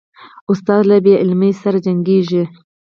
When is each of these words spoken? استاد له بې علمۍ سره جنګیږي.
استاد 0.51 0.81
له 0.91 0.97
بې 1.03 1.13
علمۍ 1.21 1.51
سره 1.63 1.77
جنګیږي. 1.85 2.43